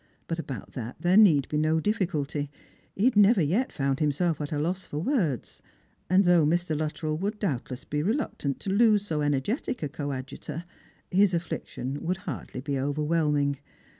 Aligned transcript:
But 0.27 0.39
about 0.39 0.71
that 0.71 0.95
there 0.99 1.15
need 1.15 1.47
be 1.47 1.57
no 1.57 1.79
difiiculty. 1.79 2.49
He 2.95 3.05
had 3.05 3.15
never 3.15 3.39
yet 3.39 3.71
found 3.71 3.99
him 3.99 4.11
self 4.11 4.41
at 4.41 4.51
a 4.51 4.57
loss 4.57 4.83
for 4.87 4.97
words: 4.97 5.61
and 6.09 6.23
though 6.25 6.43
Mr. 6.43 6.75
Luttrell 6.75 7.19
would 7.19 7.37
doubtless 7.37 7.83
be 7.83 8.01
reluctant 8.01 8.59
to 8.61 8.71
lose 8.71 9.05
so 9.05 9.21
energetic 9.21 9.83
a 9.83 9.89
coadjutor, 9.89 10.65
his 11.11 11.35
affliction 11.35 11.99
wouW 11.99 12.17
hardly 12.17 12.61
be 12.61 12.79
overwhelming. 12.79 13.59